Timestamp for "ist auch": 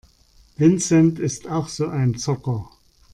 1.19-1.67